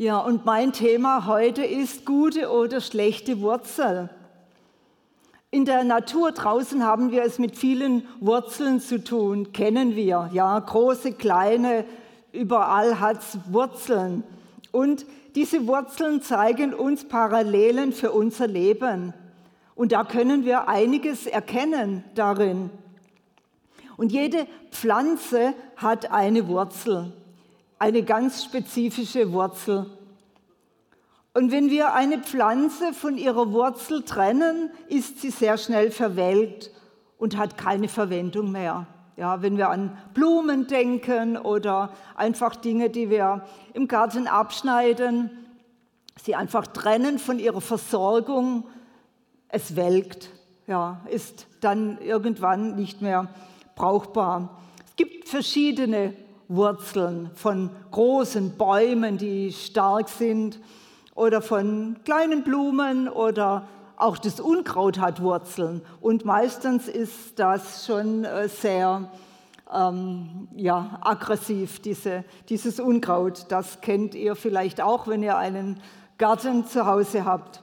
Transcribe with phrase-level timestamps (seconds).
[0.00, 4.08] Ja, und mein Thema heute ist gute oder schlechte Wurzel.
[5.50, 10.30] In der Natur draußen haben wir es mit vielen Wurzeln zu tun, kennen wir.
[10.32, 11.84] Ja, große, kleine,
[12.32, 14.24] überall hat es Wurzeln.
[14.72, 19.12] Und diese Wurzeln zeigen uns Parallelen für unser Leben.
[19.74, 22.70] Und da können wir einiges erkennen darin.
[23.98, 27.12] Und jede Pflanze hat eine Wurzel
[27.80, 29.86] eine ganz spezifische Wurzel.
[31.32, 36.70] Und wenn wir eine Pflanze von ihrer Wurzel trennen, ist sie sehr schnell verwelkt
[37.18, 38.86] und hat keine Verwendung mehr.
[39.16, 45.30] Ja, wenn wir an Blumen denken oder einfach Dinge, die wir im Garten abschneiden,
[46.22, 48.64] sie einfach trennen von ihrer Versorgung,
[49.48, 50.30] es welkt,
[50.66, 53.28] ja, ist dann irgendwann nicht mehr
[53.74, 54.60] brauchbar.
[54.86, 56.14] Es gibt verschiedene
[56.50, 60.58] Wurzeln von großen Bäumen, die stark sind,
[61.14, 65.82] oder von kleinen Blumen oder auch das Unkraut hat Wurzeln.
[66.00, 69.10] Und meistens ist das schon äh, sehr
[69.72, 73.46] ähm, ja, aggressiv, diese, dieses Unkraut.
[73.50, 75.80] Das kennt ihr vielleicht auch, wenn ihr einen
[76.18, 77.62] Garten zu Hause habt.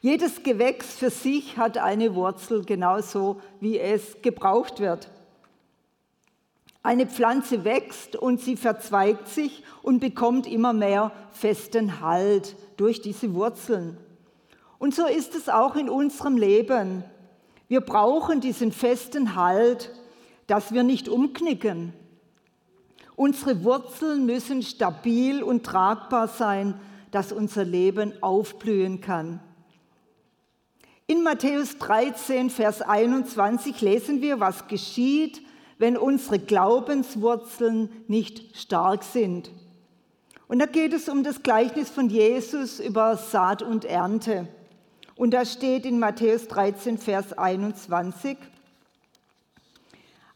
[0.00, 5.08] Jedes Gewächs für sich hat eine Wurzel, genauso wie es gebraucht wird.
[6.84, 13.32] Eine Pflanze wächst und sie verzweigt sich und bekommt immer mehr festen Halt durch diese
[13.32, 13.96] Wurzeln.
[14.78, 17.02] Und so ist es auch in unserem Leben.
[17.68, 19.92] Wir brauchen diesen festen Halt,
[20.46, 21.94] dass wir nicht umknicken.
[23.16, 26.78] Unsere Wurzeln müssen stabil und tragbar sein,
[27.10, 29.40] dass unser Leben aufblühen kann.
[31.06, 35.40] In Matthäus 13, Vers 21 lesen wir, was geschieht,
[35.78, 39.50] wenn unsere Glaubenswurzeln nicht stark sind.
[40.46, 44.46] Und da geht es um das Gleichnis von Jesus über Saat und Ernte.
[45.16, 48.36] Und da steht in Matthäus 13, Vers 21,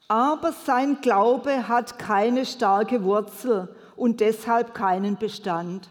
[0.07, 5.91] aber sein Glaube hat keine starke Wurzel und deshalb keinen Bestand.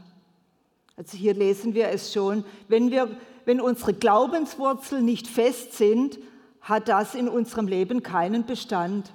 [0.96, 3.09] Also hier lesen wir es schon, wenn, wir,
[3.46, 6.18] wenn unsere Glaubenswurzeln nicht fest sind,
[6.62, 9.14] hat das in unserem Leben keinen Bestand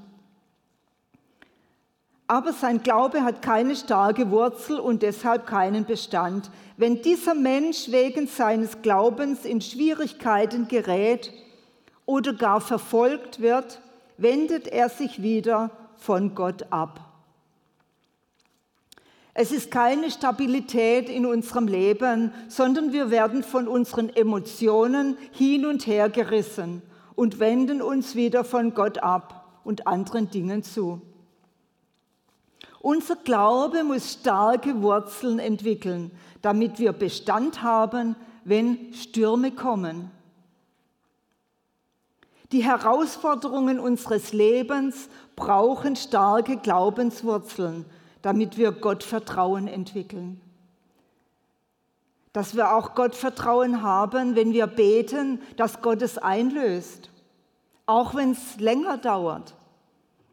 [2.26, 6.50] aber sein Glaube hat keine starke Wurzel und deshalb keinen Bestand.
[6.76, 11.32] Wenn dieser Mensch wegen seines Glaubens in Schwierigkeiten gerät
[12.06, 13.80] oder gar verfolgt wird,
[14.16, 17.00] wendet er sich wieder von Gott ab.
[19.34, 25.86] Es ist keine Stabilität in unserem Leben, sondern wir werden von unseren Emotionen hin und
[25.86, 26.82] her gerissen
[27.14, 31.00] und wenden uns wieder von Gott ab und anderen Dingen zu.
[32.82, 36.10] Unser Glaube muss starke Wurzeln entwickeln,
[36.42, 40.10] damit wir Bestand haben, wenn Stürme kommen.
[42.50, 47.84] Die Herausforderungen unseres Lebens brauchen starke Glaubenswurzeln,
[48.20, 50.40] damit wir Gottvertrauen entwickeln.
[52.32, 57.10] Dass wir auch Gottvertrauen haben, wenn wir beten, dass Gott es einlöst,
[57.86, 59.54] auch wenn es länger dauert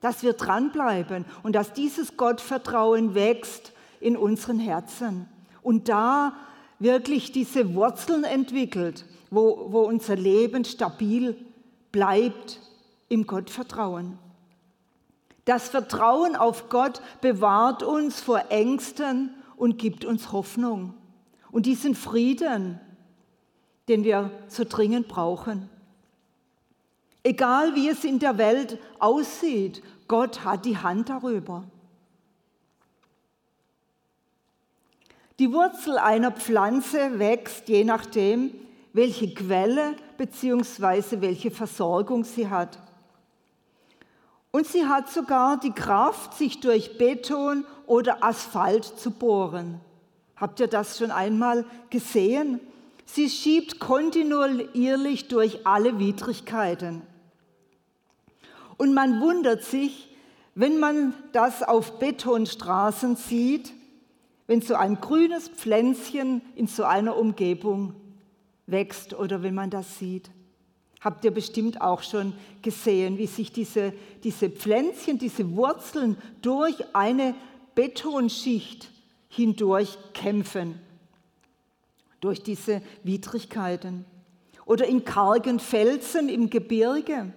[0.02, 5.28] dass wir dranbleiben und dass dieses Gottvertrauen wächst in unseren Herzen
[5.62, 6.34] und da
[6.80, 11.36] wirklich diese Wurzeln entwickelt, wo, wo unser Leben stabil
[11.92, 12.60] bleibt
[13.10, 14.18] im Gottvertrauen.
[15.46, 20.94] Das Vertrauen auf Gott bewahrt uns vor Ängsten und gibt uns Hoffnung
[21.52, 22.80] und diesen Frieden,
[23.88, 25.70] den wir so dringend brauchen.
[27.24, 31.66] Egal wie es in der Welt aussieht, Gott hat die Hand darüber.
[35.38, 38.54] Die Wurzel einer Pflanze wächst je nachdem,
[38.94, 41.22] welche Quelle bzw.
[41.22, 42.80] welche Versorgung sie hat.
[44.52, 49.80] Und sie hat sogar die Kraft, sich durch Beton oder Asphalt zu bohren.
[50.36, 52.60] Habt ihr das schon einmal gesehen?
[53.06, 57.02] Sie schiebt kontinuierlich durch alle Widrigkeiten.
[58.80, 60.08] Und man wundert sich,
[60.56, 63.74] wenn man das auf Betonstraßen sieht,
[64.48, 67.94] wenn so ein grünes Pflänzchen in so einer Umgebung
[68.68, 70.32] wächst oder wenn man das sieht.
[71.02, 72.32] Habt ihr bestimmt auch schon
[72.62, 73.92] gesehen, wie sich diese,
[74.24, 77.36] diese Pflänzchen, diese Wurzeln durch eine
[77.76, 78.90] Betonschicht
[79.28, 80.80] hindurch kämpfen,
[82.22, 84.06] durch diese Widrigkeiten.
[84.66, 87.34] Oder in kargen Felsen im Gebirge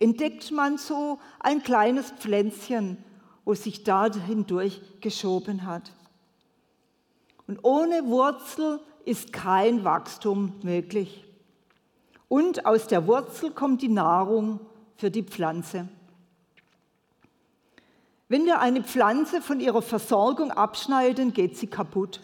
[0.00, 2.98] entdeckt man so ein kleines Pflänzchen,
[3.44, 5.92] wo sich da hindurch geschoben hat.
[7.46, 11.24] Und ohne Wurzel ist kein Wachstum möglich.
[12.28, 14.60] Und aus der Wurzel kommt die Nahrung
[14.96, 15.88] für die Pflanze.
[18.28, 22.20] Wenn wir eine Pflanze von ihrer Versorgung abschneiden, geht sie kaputt.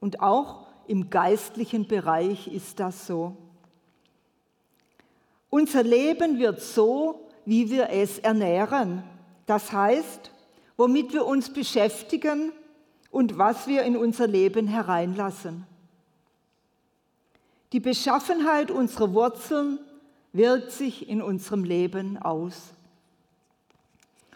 [0.00, 3.36] Und auch im geistlichen Bereich ist das so.
[5.50, 9.02] Unser Leben wird so, wie wir es ernähren.
[9.46, 10.30] Das heißt,
[10.76, 12.52] womit wir uns beschäftigen
[13.10, 15.66] und was wir in unser Leben hereinlassen.
[17.72, 19.78] Die Beschaffenheit unserer Wurzeln
[20.32, 22.74] wirkt sich in unserem Leben aus.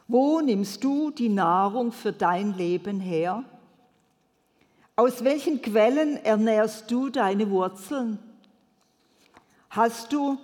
[0.09, 3.45] Wo nimmst du die Nahrung für dein Leben her?
[4.97, 8.19] Aus welchen Quellen ernährst du deine Wurzeln?
[9.71, 10.39] Hast du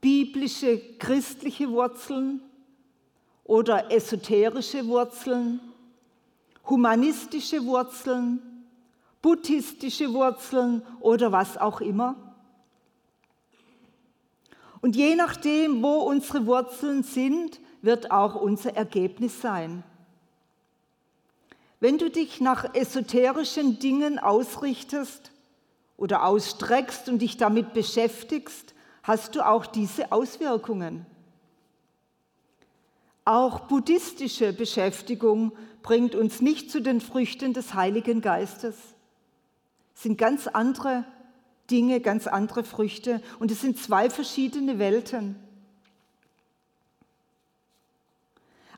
[0.00, 2.40] biblische, christliche Wurzeln
[3.44, 5.60] oder esoterische Wurzeln,
[6.66, 8.40] humanistische Wurzeln,
[9.22, 12.16] buddhistische Wurzeln oder was auch immer.
[14.80, 19.82] Und je nachdem, wo unsere Wurzeln sind, wird auch unser Ergebnis sein.
[21.80, 25.30] Wenn du dich nach esoterischen Dingen ausrichtest
[25.96, 31.06] oder ausstreckst und dich damit beschäftigst, hast du auch diese Auswirkungen.
[33.24, 35.52] Auch buddhistische Beschäftigung
[35.82, 38.76] bringt uns nicht zu den Früchten des Heiligen Geistes.
[39.94, 41.04] Es sind ganz andere
[41.70, 45.36] Dinge, ganz andere Früchte und es sind zwei verschiedene Welten.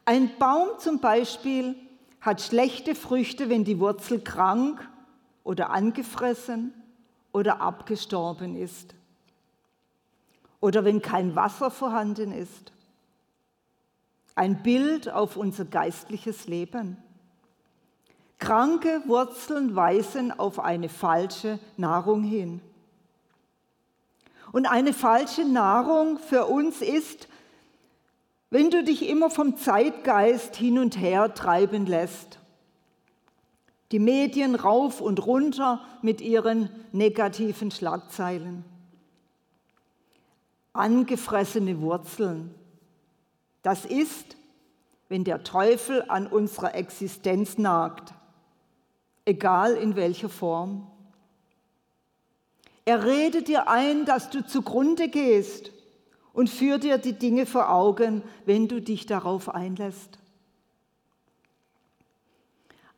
[0.05, 1.76] Ein Baum zum Beispiel
[2.20, 4.88] hat schlechte Früchte, wenn die Wurzel krank
[5.44, 6.75] oder angefressen
[7.32, 8.94] oder abgestorben ist
[10.61, 12.73] oder wenn kein Wasser vorhanden ist.
[14.35, 16.97] Ein Bild auf unser geistliches Leben.
[18.39, 22.61] Kranke Wurzeln weisen auf eine falsche Nahrung hin.
[24.53, 27.29] Und eine falsche Nahrung für uns ist,
[28.49, 32.39] wenn du dich immer vom Zeitgeist hin und her treiben lässt.
[33.93, 38.65] Die Medien rauf und runter mit ihren negativen Schlagzeilen
[40.72, 42.55] angefressene Wurzeln.
[43.62, 44.37] Das ist,
[45.08, 48.14] wenn der Teufel an unserer Existenz nagt,
[49.25, 50.87] egal in welcher Form.
[52.84, 55.72] Er redet dir ein, dass du zugrunde gehst
[56.32, 60.19] und führt dir die Dinge vor Augen, wenn du dich darauf einlässt.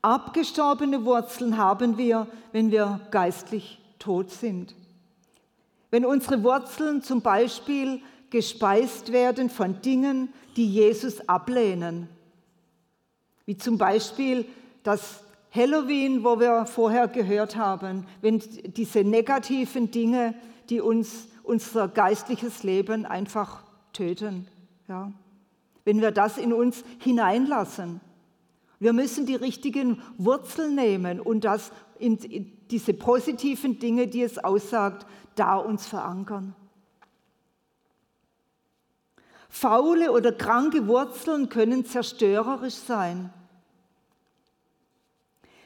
[0.02, 4.74] Abgestorbene Wurzeln haben wir, wenn wir geistlich tot sind.
[5.93, 8.00] Wenn unsere Wurzeln zum Beispiel
[8.31, 12.09] gespeist werden von Dingen, die Jesus ablehnen,
[13.44, 14.47] wie zum Beispiel
[14.85, 18.43] das Halloween, wo wir vorher gehört haben, wenn
[18.75, 20.35] diese negativen Dinge,
[20.71, 23.62] die uns unser geistliches Leben einfach
[23.93, 24.49] töten,
[24.89, 25.12] ja,
[25.85, 28.00] wenn wir das in uns hineinlassen.
[28.79, 35.06] Wir müssen die richtigen Wurzeln nehmen und das in, diese positiven Dinge, die es aussagt,
[35.34, 36.55] da uns verankern.
[39.49, 43.32] Faule oder kranke Wurzeln können zerstörerisch sein.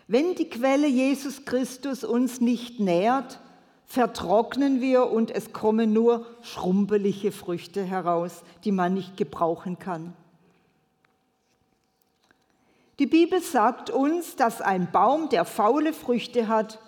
[0.08, 3.40] Wenn die Quelle Jesus Christus uns nicht nährt,
[3.86, 10.12] vertrocknen wir und es kommen nur schrumpelige Früchte heraus, die man nicht gebrauchen kann.
[12.98, 16.80] Die Bibel sagt uns, dass ein Baum, der faule Früchte hat,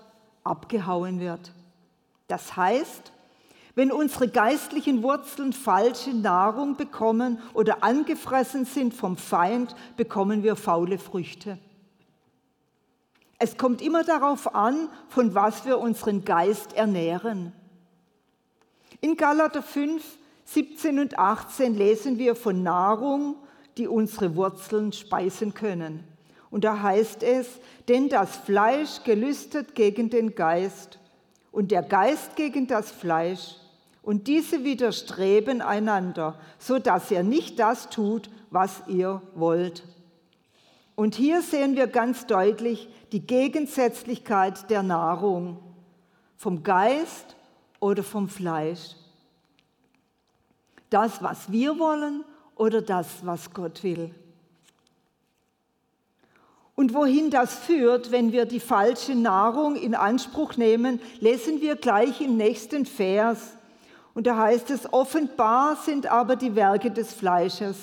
[0.42, 1.52] abgehauen wird.
[2.28, 3.12] Das heißt,
[3.74, 10.98] wenn unsere geistlichen Wurzeln falsche Nahrung bekommen oder angefressen sind vom Feind, bekommen wir faule
[10.98, 11.58] Früchte.
[13.38, 17.52] Es kommt immer darauf an, von was wir unseren Geist ernähren.
[19.00, 20.02] In Galater 5,
[20.44, 23.36] 17 und 18 lesen wir von Nahrung,
[23.76, 26.02] die unsere Wurzeln speisen können.
[26.50, 27.46] Und da heißt es,
[27.86, 30.98] denn das Fleisch gelüstet gegen den Geist
[31.52, 33.56] und der Geist gegen das Fleisch.
[34.02, 39.82] Und diese widerstreben einander, so dass ihr nicht das tut, was ihr wollt.
[40.94, 45.58] Und hier sehen wir ganz deutlich die Gegensätzlichkeit der Nahrung
[46.36, 47.36] vom Geist
[47.80, 48.96] oder vom Fleisch.
[50.90, 52.24] Das, was wir wollen
[52.56, 54.14] oder das, was Gott will.
[56.78, 62.20] Und wohin das führt, wenn wir die falsche Nahrung in Anspruch nehmen, lesen wir gleich
[62.20, 63.56] im nächsten Vers.
[64.14, 67.76] Und da heißt es, offenbar sind aber die Werke des Fleisches,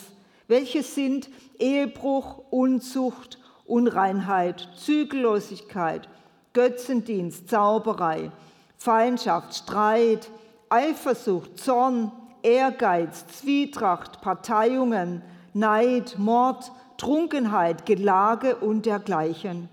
[0.48, 6.08] welche sind Ehebruch, Unzucht, Unreinheit, Zügellosigkeit,
[6.54, 8.32] Götzendienst, Zauberei,
[8.78, 10.32] Feindschaft, Streit,
[10.70, 15.22] Eifersucht, Zorn, Ehrgeiz, Zwietracht, Parteiungen,
[15.54, 19.70] Neid, Mord, Trunkenheit, Gelage und dergleichen.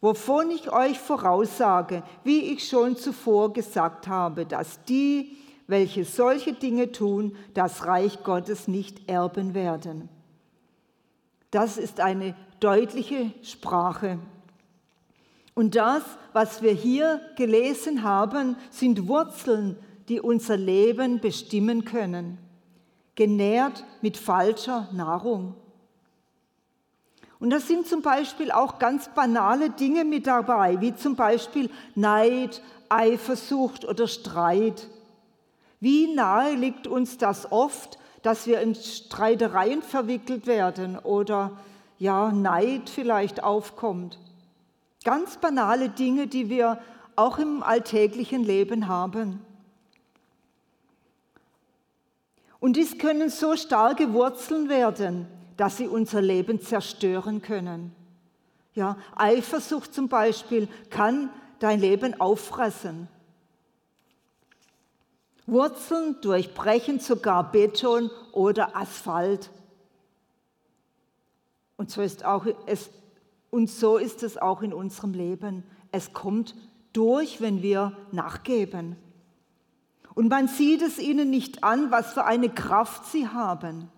[0.00, 6.90] Wovon ich euch voraussage, wie ich schon zuvor gesagt habe, dass die, welche solche Dinge
[6.90, 10.08] tun, das Reich Gottes nicht erben werden.
[11.50, 14.18] Das ist eine deutliche Sprache.
[15.54, 16.02] Und das,
[16.32, 19.76] was wir hier gelesen haben, sind Wurzeln,
[20.08, 22.38] die unser Leben bestimmen können,
[23.14, 25.54] genährt mit falscher Nahrung.
[27.40, 32.62] Und da sind zum Beispiel auch ganz banale Dinge mit dabei, wie zum Beispiel Neid,
[32.90, 34.88] Eifersucht oder Streit.
[35.80, 41.56] Wie nahe liegt uns das oft, dass wir in Streitereien verwickelt werden oder
[41.98, 44.18] ja, Neid vielleicht aufkommt.
[45.04, 46.78] Ganz banale Dinge, die wir
[47.16, 49.40] auch im alltäglichen Leben haben.
[52.58, 55.26] Und dies können so starke Wurzeln werden,
[55.60, 57.94] dass sie unser Leben zerstören können.
[58.72, 63.08] Ja, Eifersucht zum Beispiel kann dein Leben auffressen.
[65.44, 69.50] Wurzeln durchbrechen sogar Beton oder Asphalt.
[71.76, 72.88] Und so ist, auch es,
[73.50, 75.62] und so ist es auch in unserem Leben.
[75.92, 76.54] Es kommt
[76.94, 78.96] durch, wenn wir nachgeben.
[80.14, 83.90] Und man sieht es ihnen nicht an, was für eine Kraft sie haben.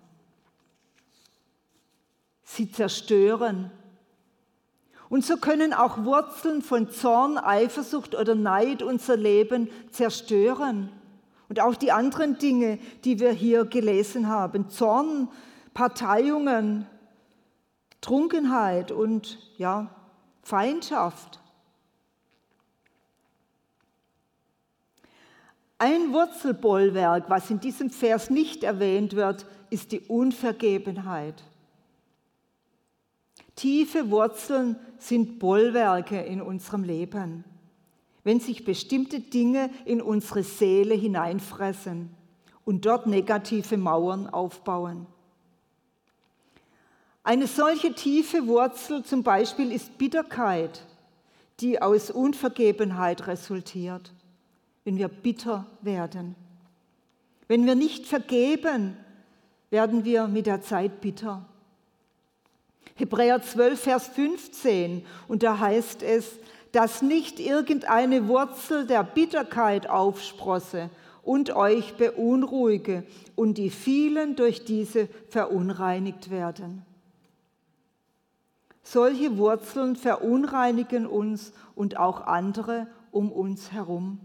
[2.54, 3.70] Sie zerstören.
[5.08, 10.90] Und so können auch Wurzeln von Zorn, Eifersucht oder Neid unser Leben zerstören.
[11.48, 14.68] Und auch die anderen Dinge, die wir hier gelesen haben.
[14.68, 15.28] Zorn,
[15.72, 16.86] Parteiungen,
[18.02, 19.90] Trunkenheit und ja,
[20.42, 21.40] Feindschaft.
[25.78, 31.42] Ein Wurzelbollwerk, was in diesem Vers nicht erwähnt wird, ist die Unvergebenheit.
[33.62, 37.44] Tiefe Wurzeln sind Bollwerke in unserem Leben,
[38.24, 42.10] wenn sich bestimmte Dinge in unsere Seele hineinfressen
[42.64, 45.06] und dort negative Mauern aufbauen.
[47.22, 50.84] Eine solche tiefe Wurzel zum Beispiel ist Bitterkeit,
[51.60, 54.12] die aus Unvergebenheit resultiert
[54.84, 56.34] wenn wir bitter werden.
[57.48, 58.96] Wenn wir nicht vergeben,
[59.70, 61.46] werden wir mit der Zeit bitter.
[62.94, 66.38] Hebräer 12, Vers 15, und da heißt es,
[66.72, 70.90] dass nicht irgendeine Wurzel der Bitterkeit aufsprosse
[71.22, 73.04] und euch beunruhige
[73.36, 76.84] und die vielen durch diese verunreinigt werden.
[78.82, 84.18] Solche Wurzeln verunreinigen uns und auch andere um uns herum.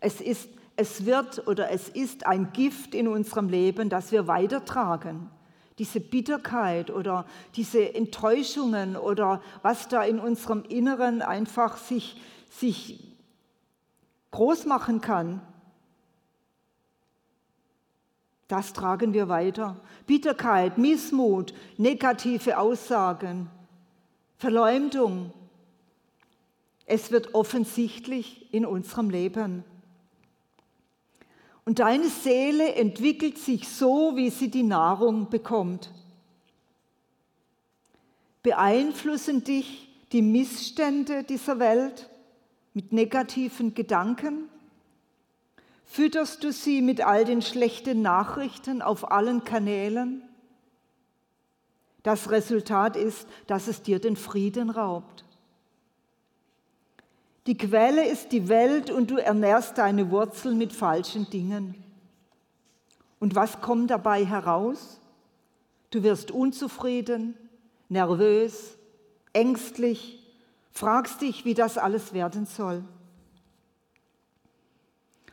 [0.00, 5.30] Es, ist, es wird oder es ist ein Gift in unserem Leben, das wir weitertragen.
[5.78, 12.20] Diese Bitterkeit oder diese Enttäuschungen oder was da in unserem Inneren einfach sich,
[12.50, 13.16] sich
[14.32, 15.40] groß machen kann,
[18.48, 19.76] das tragen wir weiter.
[20.06, 23.50] Bitterkeit, Missmut, negative Aussagen,
[24.38, 25.32] Verleumdung.
[26.86, 29.64] Es wird offensichtlich in unserem Leben.
[31.68, 35.90] Und deine Seele entwickelt sich so, wie sie die Nahrung bekommt.
[38.42, 42.08] Beeinflussen dich die Missstände dieser Welt
[42.72, 44.48] mit negativen Gedanken?
[45.84, 50.22] Fütterst du sie mit all den schlechten Nachrichten auf allen Kanälen?
[52.02, 55.26] Das Resultat ist, dass es dir den Frieden raubt.
[57.48, 61.82] Die Quelle ist die Welt und du ernährst deine Wurzeln mit falschen Dingen.
[63.20, 65.00] Und was kommt dabei heraus?
[65.88, 67.38] Du wirst unzufrieden,
[67.88, 68.76] nervös,
[69.32, 70.22] ängstlich,
[70.72, 72.84] fragst dich, wie das alles werden soll.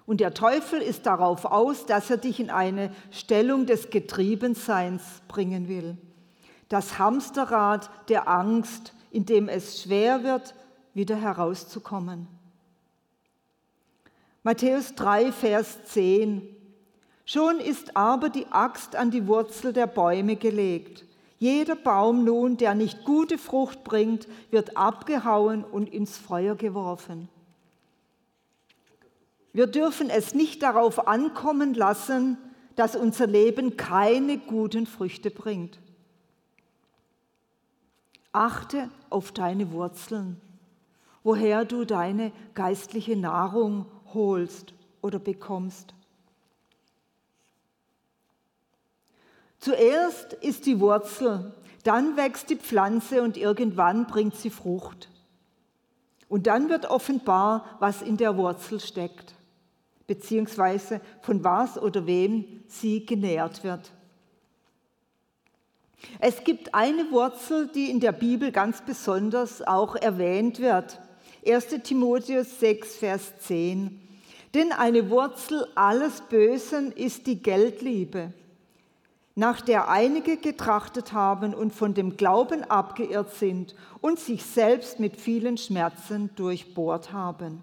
[0.05, 5.67] Und der Teufel ist darauf aus, dass er dich in eine Stellung des Getriebenseins bringen
[5.67, 5.97] will.
[6.69, 10.55] Das Hamsterrad der Angst, in dem es schwer wird,
[10.95, 12.27] wieder herauszukommen.
[14.41, 16.41] Matthäus 3, Vers 10.
[17.25, 21.03] Schon ist aber die Axt an die Wurzel der Bäume gelegt.
[21.37, 27.27] Jeder Baum nun, der nicht gute Frucht bringt, wird abgehauen und ins Feuer geworfen.
[29.51, 32.37] Wir dürfen es nicht darauf ankommen lassen,
[32.75, 35.79] dass unser Leben keine guten Früchte bringt.
[38.31, 40.41] Achte auf deine Wurzeln.
[41.25, 45.95] Woher du deine geistliche Nahrung holst oder bekommst.
[49.57, 51.51] Zuerst ist die Wurzel,
[51.83, 55.09] dann wächst die Pflanze und irgendwann bringt sie Frucht.
[56.29, 59.33] Und dann wird offenbar, was in der Wurzel steckt,
[60.05, 63.91] beziehungsweise von was oder wem sie genährt wird.
[66.19, 70.99] Es gibt eine Wurzel, die in der Bibel ganz besonders auch erwähnt wird.
[71.45, 74.01] 1 Timotheus 6, Vers 10.
[74.53, 78.33] Denn eine Wurzel alles Bösen ist die Geldliebe
[79.35, 85.17] nach der einige getrachtet haben und von dem Glauben abgeirrt sind und sich selbst mit
[85.17, 87.61] vielen Schmerzen durchbohrt haben.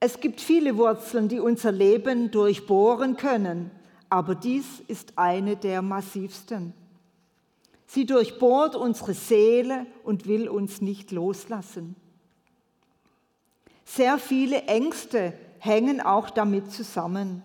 [0.00, 3.70] Es gibt viele Wurzeln, die unser Leben durchbohren können,
[4.10, 6.74] aber dies ist eine der massivsten.
[7.92, 11.94] Sie durchbohrt unsere Seele und will uns nicht loslassen.
[13.84, 17.42] Sehr viele Ängste hängen auch damit zusammen.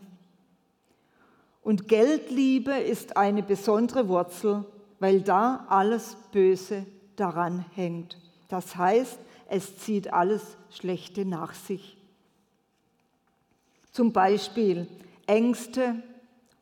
[1.63, 4.63] Und Geldliebe ist eine besondere Wurzel,
[5.00, 6.86] weil da alles Böse
[7.18, 8.18] daran hängt.
[8.48, 11.98] Das heißt, es zieht alles Schlechte nach sich.
[13.92, 14.88] Zum Beispiel
[15.25, 16.01] Ängste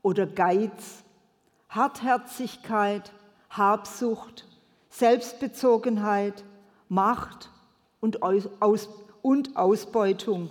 [0.02, 1.04] oder Geiz,
[1.70, 3.12] Hartherzigkeit,
[3.58, 4.48] Habsucht,
[4.90, 6.44] Selbstbezogenheit,
[6.90, 7.50] Macht
[8.00, 8.90] und, Aus
[9.22, 10.50] und Ausbeutung.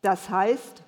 [0.00, 0.82] Das heißt,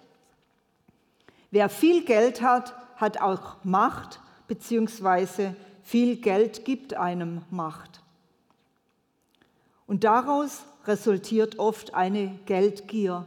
[1.55, 8.03] Wer viel Geld hat, hat auch Macht, beziehungsweise viel Geld gibt einem Macht.
[9.87, 13.25] Und daraus resultiert oft eine Geldgier.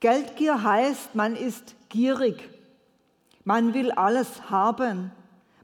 [0.00, 2.50] Geldgier heißt, man ist gierig,
[3.44, 5.12] man will alles haben.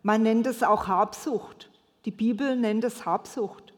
[0.03, 1.71] Man nennt es auch Habsucht.
[2.05, 3.73] Die Bibel nennt es Habsucht.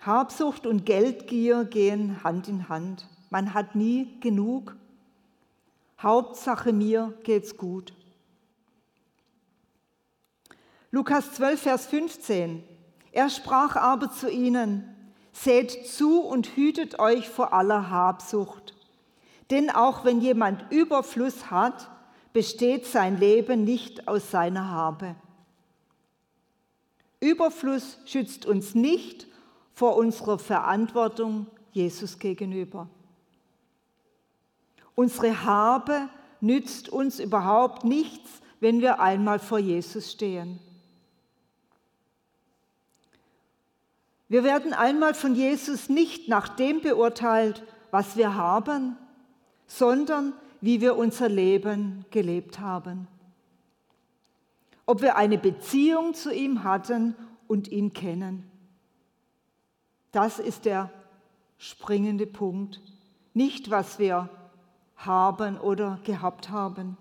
[0.00, 3.08] Habsucht und Geldgier gehen Hand in Hand.
[3.30, 4.76] Man hat nie genug
[6.04, 7.94] Hauptsache mir geht's gut.
[10.90, 12.62] Lukas 12, Vers 15.
[13.10, 14.84] Er sprach aber zu ihnen,
[15.32, 18.74] seht zu und hütet euch vor aller Habsucht.
[19.50, 21.90] Denn auch wenn jemand Überfluss hat,
[22.34, 25.14] besteht sein Leben nicht aus seiner Habe.
[27.20, 29.28] Überfluss schützt uns nicht
[29.72, 32.90] vor unserer Verantwortung Jesus gegenüber.
[34.94, 36.08] Unsere Habe
[36.40, 40.58] nützt uns überhaupt nichts, wenn wir einmal vor Jesus stehen.
[44.28, 48.96] Wir werden einmal von Jesus nicht nach dem beurteilt, was wir haben,
[49.66, 50.32] sondern
[50.64, 53.06] wie wir unser Leben gelebt haben.
[54.86, 57.14] Ob wir eine Beziehung zu ihm hatten
[57.46, 58.50] und ihn kennen.
[60.10, 60.90] Das ist der
[61.58, 62.80] springende Punkt.
[63.34, 64.30] Nicht, was wir
[64.96, 66.96] haben oder gehabt haben.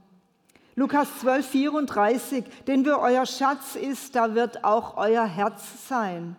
[0.76, 6.36] Lukas 12, 34, denn wo euer Schatz ist, da wird auch euer Herz sein.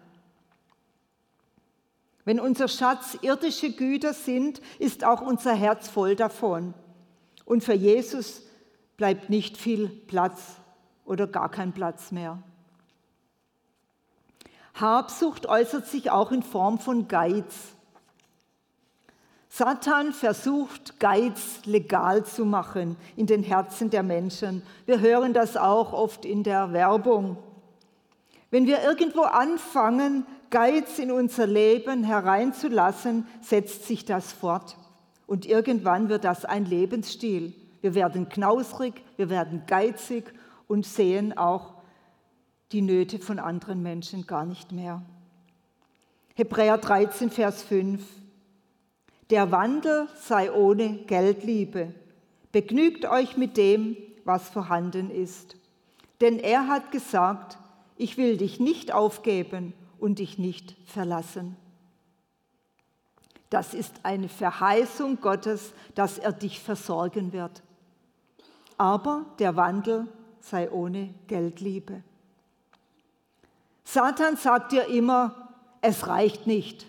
[2.27, 6.75] Wenn unser Schatz irdische Güter sind, ist auch unser Herz voll davon.
[7.45, 8.43] Und für Jesus
[8.97, 10.57] bleibt nicht viel Platz
[11.05, 12.43] oder gar kein Platz mehr.
[14.75, 17.75] Habsucht äußert sich auch in Form von Geiz.
[19.49, 24.63] Satan versucht, Geiz legal zu machen in den Herzen der Menschen.
[24.85, 27.37] Wir hören das auch oft in der Werbung.
[28.51, 34.77] Wenn wir irgendwo anfangen, Geiz in unser Leben hereinzulassen, setzt sich das fort.
[35.27, 37.55] Und irgendwann wird das ein Lebensstil.
[37.81, 40.33] Wir werden knausrig, wir werden geizig
[40.69, 41.75] und sehen auch
[42.73, 45.03] die Nöte von anderen Menschen gar nicht mehr.
[46.35, 48.03] Hebräer 13, Vers 5.
[49.31, 51.95] Der Wandel sei ohne Geldliebe.
[52.53, 55.57] Begnügt euch mit dem, was vorhanden ist.
[56.21, 57.59] Denn er hat gesagt,
[57.97, 61.57] ich will dich nicht aufgeben und dich nicht verlassen.
[63.51, 67.63] Das ist eine Verheißung Gottes, dass er dich versorgen wird.
[68.77, 70.09] Aber der Wandel
[70.41, 72.03] sei ohne Geldliebe.
[73.85, 76.87] Satan sagt dir immer, es reicht nicht.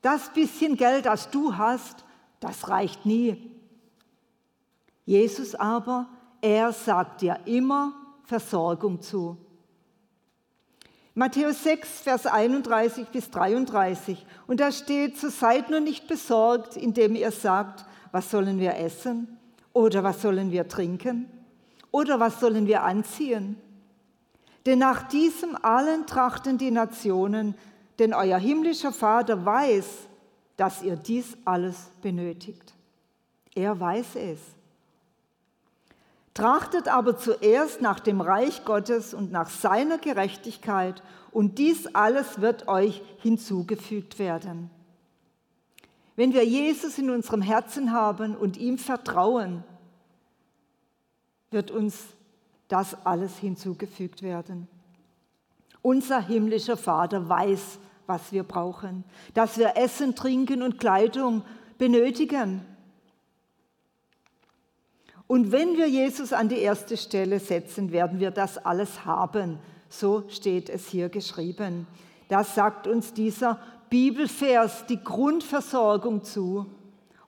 [0.00, 2.04] Das bisschen Geld, das du hast,
[2.40, 3.50] das reicht nie.
[5.04, 6.08] Jesus aber,
[6.40, 7.92] er sagt dir immer
[8.24, 9.36] Versorgung zu.
[11.18, 14.26] Matthäus 6, Vers 31 bis 33.
[14.46, 19.38] Und da steht, so seid nur nicht besorgt, indem ihr sagt, was sollen wir essen?
[19.72, 21.30] Oder was sollen wir trinken?
[21.90, 23.56] Oder was sollen wir anziehen?
[24.66, 27.54] Denn nach diesem allen trachten die Nationen,
[27.98, 29.86] denn euer himmlischer Vater weiß,
[30.58, 32.74] dass ihr dies alles benötigt.
[33.54, 34.40] Er weiß es.
[36.36, 42.68] Trachtet aber zuerst nach dem Reich Gottes und nach seiner Gerechtigkeit, und dies alles wird
[42.68, 44.68] euch hinzugefügt werden.
[46.14, 49.64] Wenn wir Jesus in unserem Herzen haben und ihm vertrauen,
[51.50, 52.04] wird uns
[52.68, 54.68] das alles hinzugefügt werden.
[55.80, 61.44] Unser himmlischer Vater weiß, was wir brauchen, dass wir Essen, Trinken und Kleidung
[61.78, 62.75] benötigen.
[65.26, 69.58] Und wenn wir Jesus an die erste Stelle setzen, werden wir das alles haben.
[69.88, 71.86] So steht es hier geschrieben.
[72.28, 73.60] Das sagt uns dieser
[73.90, 76.66] Bibelvers die Grundversorgung zu.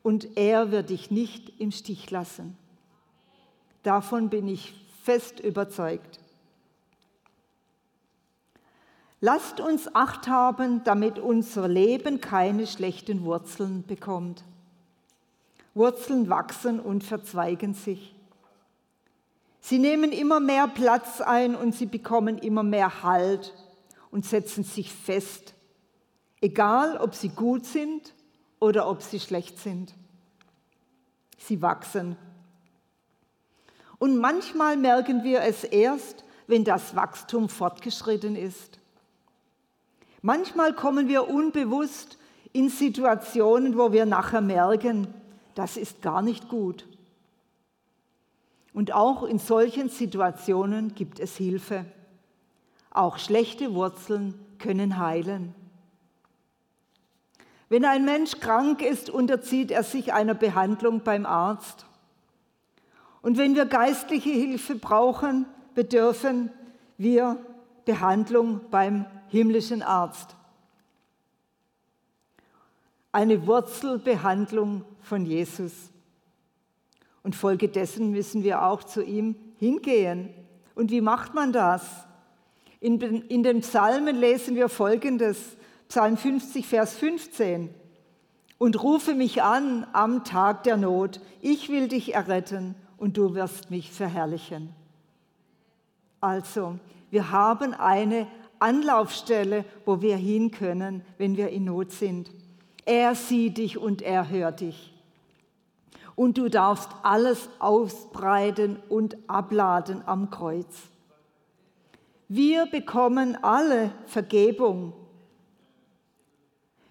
[0.02, 2.56] Und er wird dich nicht im Stich lassen.
[3.82, 6.20] Davon bin ich fest überzeugt.
[9.20, 14.44] Lasst uns acht haben, damit unser Leben keine schlechten Wurzeln bekommt.
[15.78, 18.14] Wurzeln wachsen und verzweigen sich.
[19.60, 23.54] Sie nehmen immer mehr Platz ein und sie bekommen immer mehr Halt
[24.10, 25.54] und setzen sich fest,
[26.40, 28.14] egal ob sie gut sind
[28.60, 29.94] oder ob sie schlecht sind.
[31.38, 32.16] Sie wachsen.
[33.98, 38.78] Und manchmal merken wir es erst, wenn das Wachstum fortgeschritten ist.
[40.22, 42.18] Manchmal kommen wir unbewusst
[42.52, 45.14] in Situationen, wo wir nachher merken,
[45.58, 46.86] das ist gar nicht gut.
[48.72, 51.84] Und auch in solchen Situationen gibt es Hilfe.
[52.90, 55.56] Auch schlechte Wurzeln können heilen.
[57.68, 61.86] Wenn ein Mensch krank ist, unterzieht er sich einer Behandlung beim Arzt.
[63.20, 65.44] Und wenn wir geistliche Hilfe brauchen,
[65.74, 66.52] bedürfen
[66.98, 67.36] wir
[67.84, 70.36] Behandlung beim himmlischen Arzt.
[73.10, 75.72] Eine Wurzelbehandlung von Jesus.
[77.22, 80.30] Und folgedessen müssen wir auch zu ihm hingehen.
[80.74, 81.84] Und wie macht man das?
[82.80, 85.56] In, in den Psalmen lesen wir Folgendes,
[85.88, 87.70] Psalm 50, Vers 15.
[88.58, 93.70] Und rufe mich an am Tag der Not, ich will dich erretten und du wirst
[93.70, 94.70] mich verherrlichen.
[96.20, 96.78] Also,
[97.10, 98.26] wir haben eine
[98.58, 102.30] Anlaufstelle, wo wir hin können, wenn wir in Not sind.
[102.84, 104.97] Er sieht dich und er hört dich.
[106.18, 110.66] Und du darfst alles ausbreiten und abladen am Kreuz.
[112.26, 114.94] Wir bekommen alle Vergebung.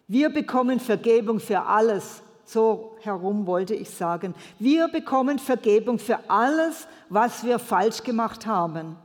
[0.08, 2.24] Wir bekommen Vergebung für alles.
[2.46, 4.34] So herum wollte ich sagen.
[4.60, 8.96] Wir bekommen Vergebung für alles, was wir falsch gemacht haben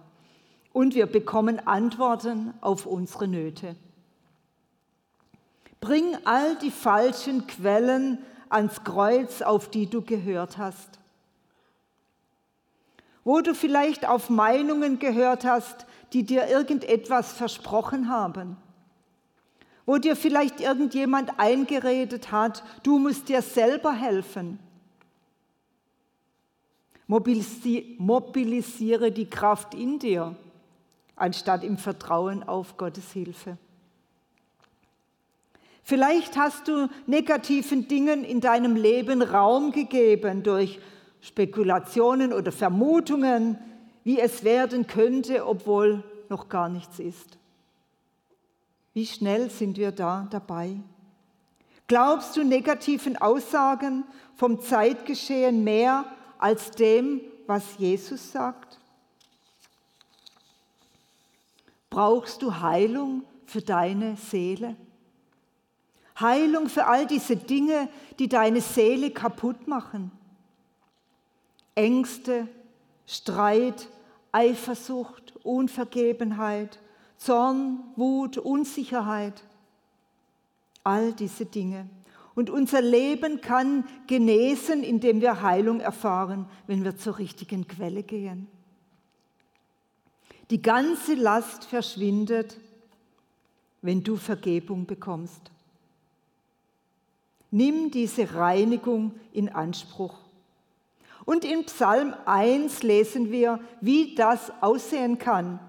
[0.72, 3.74] und wir bekommen Antworten auf unsere Nöte.
[5.80, 8.18] Bring all die falschen Quellen
[8.52, 10.98] ans Kreuz, auf die du gehört hast.
[13.24, 18.56] Wo du vielleicht auf Meinungen gehört hast, die dir irgendetwas versprochen haben.
[19.86, 24.58] Wo dir vielleicht irgendjemand eingeredet hat, du musst dir selber helfen.
[27.98, 30.36] Mobilisiere die Kraft in dir
[31.16, 33.58] anstatt im Vertrauen auf Gottes Hilfe.
[35.82, 40.78] Vielleicht hast du negativen Dingen in deinem Leben Raum gegeben durch
[41.20, 43.58] Spekulationen oder Vermutungen,
[44.04, 47.38] wie es werden könnte, obwohl noch gar nichts ist.
[48.94, 50.76] Wie schnell sind wir da dabei?
[51.88, 54.04] Glaubst du negativen Aussagen
[54.36, 56.04] vom Zeitgeschehen mehr
[56.38, 58.78] als dem, was Jesus sagt?
[61.90, 64.76] Brauchst du Heilung für deine Seele?
[66.20, 70.10] Heilung für all diese Dinge, die deine Seele kaputt machen.
[71.74, 72.48] Ängste,
[73.06, 73.88] Streit,
[74.30, 76.78] Eifersucht, Unvergebenheit,
[77.16, 79.42] Zorn, Wut, Unsicherheit.
[80.84, 81.88] All diese Dinge.
[82.34, 88.48] Und unser Leben kann genesen, indem wir Heilung erfahren, wenn wir zur richtigen Quelle gehen.
[90.50, 92.58] Die ganze Last verschwindet,
[93.82, 95.51] wenn du Vergebung bekommst.
[97.52, 100.14] Nimm diese Reinigung in Anspruch.
[101.24, 105.60] Und in Psalm 1 lesen wir, wie das aussehen kann.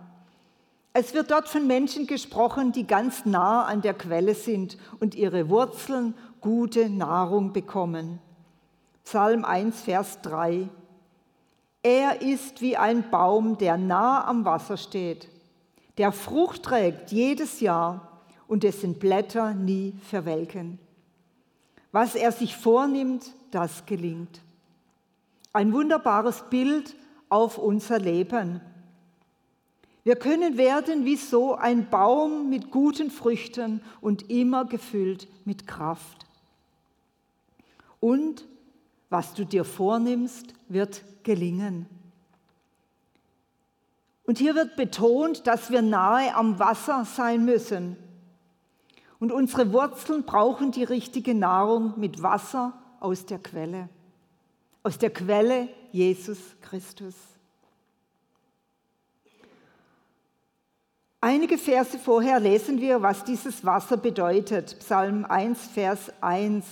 [0.93, 5.50] Es wird dort von Menschen gesprochen, die ganz nah an der Quelle sind und ihre
[5.50, 8.19] Wurzeln gute Nahrung bekommen.
[9.04, 10.69] Psalm 1, Vers 3.
[11.82, 15.28] Er ist wie ein Baum, der nah am Wasser steht.
[15.98, 20.80] der Frucht trägt jedes Jahr und dessen Blätter nie verwelken.
[21.93, 24.41] Was er sich vornimmt, das gelingt.
[25.53, 26.95] Ein wunderbares Bild
[27.29, 28.62] auf unser Leben.
[30.03, 36.25] Wir können werden wie so ein Baum mit guten Früchten und immer gefüllt mit Kraft.
[37.99, 38.43] Und
[39.12, 41.86] was du dir vornimmst, wird gelingen.
[44.23, 47.97] Und hier wird betont, dass wir nahe am Wasser sein müssen.
[49.23, 53.88] Und unsere Wurzeln brauchen die richtige Nahrung mit Wasser aus der Quelle.
[54.83, 57.15] Aus der Quelle Jesus Christus.
[61.21, 64.75] Einige Verse vorher lesen wir, was dieses Wasser bedeutet.
[64.79, 66.65] Psalm 1, Vers 1.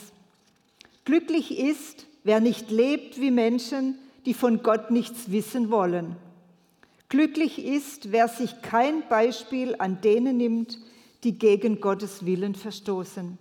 [1.06, 6.18] Glücklich ist, wer nicht lebt wie Menschen, die von Gott nichts wissen wollen.
[7.08, 10.78] Glücklich ist, wer sich kein Beispiel an denen nimmt,
[11.24, 13.38] die gegen Gottes Willen verstoßen.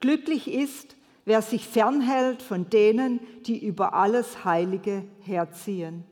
[0.00, 6.04] Glücklich ist, wer sich fernhält von denen, die über alles Heilige herziehen.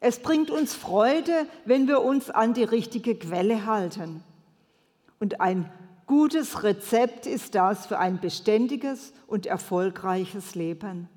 [0.00, 4.24] Es bringt uns Freude, wenn wir uns an die richtige Quelle halten.
[5.18, 5.70] Und ein
[6.06, 11.08] gutes Rezept ist das für ein beständiges und erfolgreiches Leben.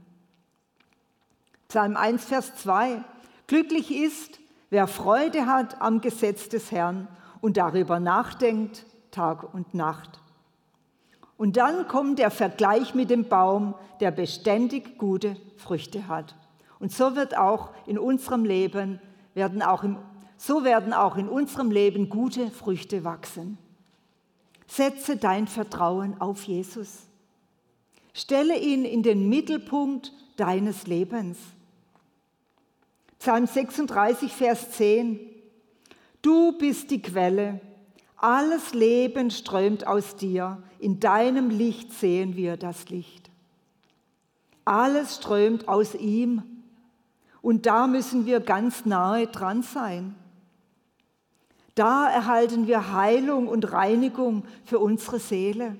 [1.69, 3.03] Psalm 1, Vers 2.
[3.47, 4.39] Glücklich ist,
[4.73, 7.07] wer Freude hat am Gesetz des Herrn
[7.41, 10.19] und darüber nachdenkt Tag und Nacht.
[11.37, 16.35] Und dann kommt der Vergleich mit dem Baum, der beständig gute Früchte hat.
[16.79, 18.99] Und so wird auch in unserem Leben,
[19.35, 19.97] werden auch im,
[20.37, 23.59] so werden auch in unserem Leben gute Früchte wachsen.
[24.65, 27.03] Setze dein Vertrauen auf Jesus.
[28.11, 31.37] Stelle ihn in den Mittelpunkt deines Lebens.
[33.23, 35.17] Psalm 36, Vers 10.
[36.21, 37.61] Du bist die Quelle.
[38.17, 40.61] Alles Leben strömt aus dir.
[40.77, 43.31] In deinem Licht sehen wir das Licht.
[44.65, 46.43] Alles strömt aus ihm.
[47.41, 50.15] Und da müssen wir ganz nahe dran sein.
[51.75, 55.77] Da erhalten wir Heilung und Reinigung für unsere Seele.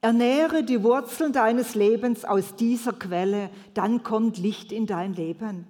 [0.00, 5.66] Ernähre die Wurzeln deines Lebens aus dieser Quelle, dann kommt Licht in dein Leben.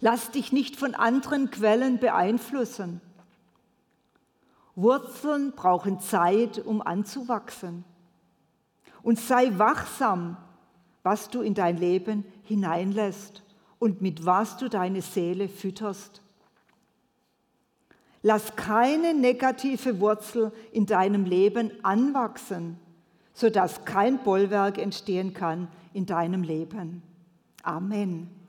[0.00, 3.00] Lass dich nicht von anderen Quellen beeinflussen.
[4.74, 7.84] Wurzeln brauchen Zeit, um anzuwachsen.
[9.02, 10.36] Und sei wachsam
[11.02, 13.42] was du in dein Leben hineinlässt
[13.78, 16.21] und mit was du deine Seele fütterst.
[18.22, 22.78] Lass keine negative Wurzel in deinem Leben anwachsen,
[23.34, 27.02] sodass kein Bollwerk entstehen kann in deinem Leben.
[27.62, 28.41] Amen.